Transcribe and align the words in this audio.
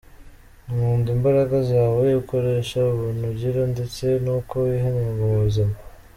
Nkunda 0.71 1.07
imbaraga 1.15 1.57
zawe 1.71 2.05
ukoresha, 2.21 2.79
ubuntu 2.91 3.23
ugira, 3.31 3.61
ndetse 3.73 4.03
n’uko 4.23 4.53
wiha 4.63 4.87
intego 4.91 5.21
mu 5.29 5.39
buzima. 5.45 5.75